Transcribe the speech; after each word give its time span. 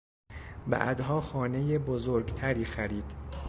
بعدها 0.67 1.21
خانهی 1.21 1.77
بزرگتری 1.79 2.65
خرید. 2.65 3.05